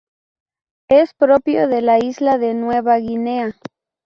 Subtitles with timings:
[0.89, 3.53] Es propio de la isla de Nueva Guinea.